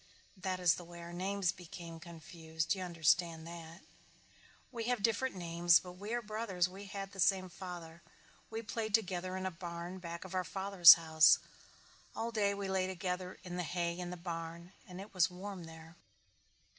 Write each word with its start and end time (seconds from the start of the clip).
That 0.35 0.59
is 0.59 0.73
the 0.73 0.83
way 0.83 0.99
our 1.03 1.13
names 1.13 1.51
became 1.51 1.99
confused. 1.99 2.73
You 2.73 2.81
understand 2.81 3.45
that. 3.45 3.83
We 4.71 4.85
have 4.85 5.03
different 5.03 5.35
names 5.35 5.79
but 5.79 5.91
we 5.91 6.11
are 6.15 6.23
brothers. 6.23 6.67
We 6.67 6.85
had 6.85 7.11
the 7.11 7.19
same 7.19 7.49
father. 7.49 8.01
We 8.49 8.63
played 8.63 8.95
together 8.95 9.37
in 9.37 9.45
a 9.45 9.51
barn 9.51 9.99
back 9.99 10.25
of 10.25 10.33
our 10.33 10.43
father's 10.43 10.95
house. 10.95 11.37
All 12.15 12.31
day 12.31 12.55
we 12.55 12.67
lay 12.67 12.87
together 12.87 13.37
in 13.43 13.57
the 13.57 13.61
hay 13.61 13.95
in 13.95 14.09
the 14.09 14.17
barn 14.17 14.71
and 14.87 14.99
it 14.99 15.13
was 15.13 15.29
warm 15.29 15.65
there." 15.65 15.95